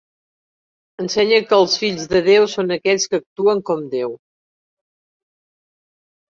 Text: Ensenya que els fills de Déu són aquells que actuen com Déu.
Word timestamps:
Ensenya 1.03 1.41
que 1.51 1.55
els 1.57 1.75
fills 1.83 2.09
de 2.15 2.23
Déu 2.29 2.49
són 2.55 2.75
aquells 2.77 3.07
que 3.13 3.21
actuen 3.21 3.63
com 3.71 3.87
Déu. 3.95 4.19